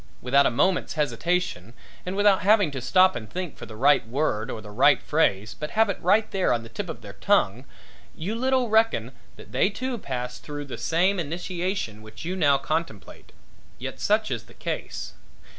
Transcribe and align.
without 0.19 0.47
a 0.47 0.49
moment's 0.49 0.93
hesitation 0.93 1.75
and 2.07 2.15
without 2.15 2.41
having 2.41 2.71
to 2.71 2.81
stop 2.81 3.15
and 3.15 3.29
think 3.29 3.55
for 3.55 3.67
the 3.67 3.75
right 3.75 4.07
word 4.07 4.49
or 4.49 4.59
the 4.59 4.71
right 4.71 4.99
phrase 4.99 5.53
but 5.59 5.69
have 5.77 5.89
it 5.89 6.01
right 6.01 6.31
there 6.31 6.51
on 6.51 6.63
the 6.63 6.69
tip 6.69 6.89
of 6.89 7.01
the 7.01 7.13
tongue 7.13 7.65
you 8.15 8.33
little 8.33 8.67
reck 8.67 8.95
that 9.35 9.51
they 9.51 9.69
too 9.69 9.99
passed 9.99 10.41
through 10.41 10.65
the 10.65 10.75
same 10.75 11.19
initiation 11.19 12.01
which 12.01 12.25
you 12.25 12.35
now 12.35 12.57
contemplate. 12.57 13.31
Yet 13.77 13.99
such 13.99 14.31
is 14.31 14.45
the 14.45 14.55
case. 14.55 15.13